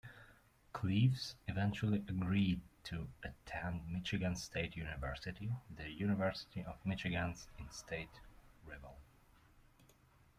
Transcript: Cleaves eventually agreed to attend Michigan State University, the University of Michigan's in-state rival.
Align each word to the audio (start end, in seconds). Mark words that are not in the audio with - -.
Cleaves 0.73 1.35
eventually 1.47 1.99
agreed 2.09 2.61
to 2.85 3.07
attend 3.21 3.87
Michigan 3.87 4.35
State 4.35 4.75
University, 4.75 5.51
the 5.69 5.91
University 5.91 6.63
of 6.63 6.83
Michigan's 6.83 7.47
in-state 7.59 8.19
rival. 8.65 8.97